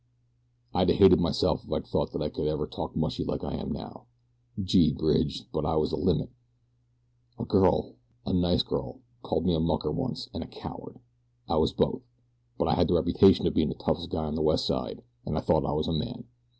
"I'd 0.73 0.89
a 0.89 0.93
hated 0.95 1.19
myself 1.19 1.63
if 1.63 1.71
I'd 1.71 1.85
thought 1.85 2.11
that 2.13 2.23
I 2.23 2.29
could 2.29 2.47
ever 2.47 2.65
talk 2.65 2.95
mushy 2.95 3.23
like 3.23 3.43
I 3.43 3.53
am 3.53 3.71
now. 3.71 4.05
Gee, 4.59 4.91
Bridge, 4.91 5.43
but 5.53 5.63
I 5.63 5.75
was 5.75 5.91
the 5.91 5.95
limit! 5.95 6.31
A 7.37 7.45
girl 7.45 7.97
a 8.25 8.33
nice 8.33 8.63
girl 8.63 9.01
called 9.21 9.45
me 9.45 9.53
a 9.53 9.59
mucker 9.59 9.91
once, 9.91 10.27
an' 10.33 10.41
a 10.41 10.47
coward. 10.47 10.97
I 11.47 11.57
was 11.57 11.71
both; 11.71 12.01
but 12.57 12.67
I 12.67 12.73
had 12.73 12.87
the 12.87 12.95
reputation 12.95 13.45
of 13.45 13.53
bein' 13.53 13.69
the 13.69 13.75
toughest 13.75 14.09
guy 14.09 14.23
on 14.25 14.33
the 14.33 14.41
West 14.41 14.65
Side, 14.65 15.03
an' 15.23 15.37
I 15.37 15.41
thought 15.41 15.67
I 15.67 15.71
was 15.73 15.87
a 15.87 15.93
man. 15.93 16.23